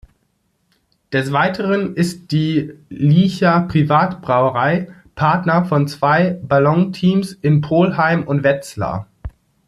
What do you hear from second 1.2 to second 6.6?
Weiteren ist die Licher Privatbrauerei Partner von zwei